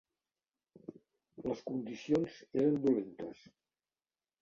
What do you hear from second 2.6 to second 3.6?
eres dolentes.